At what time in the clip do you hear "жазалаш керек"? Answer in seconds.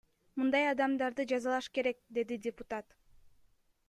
1.31-1.99